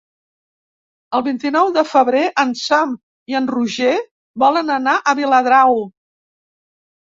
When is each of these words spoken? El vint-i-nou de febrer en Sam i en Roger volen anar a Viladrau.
El 1.19 1.23
vint-i-nou 1.27 1.69
de 1.75 1.83
febrer 1.89 2.23
en 2.45 2.55
Sam 2.63 2.97
i 3.33 3.37
en 3.41 3.51
Roger 3.57 3.93
volen 4.47 4.75
anar 4.81 4.99
a 4.99 5.17
Viladrau. 5.23 5.81